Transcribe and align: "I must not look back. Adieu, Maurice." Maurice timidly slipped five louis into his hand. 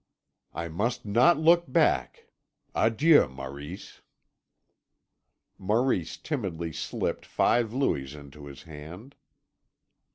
"I 0.55 0.67
must 0.67 1.05
not 1.05 1.37
look 1.37 1.71
back. 1.71 2.25
Adieu, 2.73 3.27
Maurice." 3.27 4.01
Maurice 5.59 6.17
timidly 6.17 6.71
slipped 6.73 7.23
five 7.23 7.71
louis 7.71 8.15
into 8.15 8.47
his 8.47 8.63
hand. 8.63 9.13